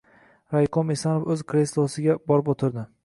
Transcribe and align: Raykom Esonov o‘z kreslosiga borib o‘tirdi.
Raykom 0.53 0.89
Esonov 0.95 1.29
o‘z 1.35 1.45
kreslosiga 1.53 2.17
borib 2.33 2.51
o‘tirdi. 2.55 2.87